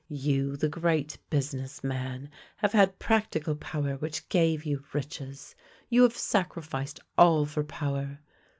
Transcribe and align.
You, 0.09 0.57
the 0.57 0.67
great 0.67 1.19
business 1.29 1.83
man, 1.83 2.31
have 2.57 2.71
had 2.71 2.97
practical 2.97 3.55
power 3.55 3.97
which 3.97 4.27
gave 4.29 4.65
you 4.65 4.83
riches. 4.93 5.53
You 5.89 6.01
have 6.01 6.17
sacrificed 6.17 6.99
all 7.19 7.45
for 7.45 7.63
power. 7.63 8.17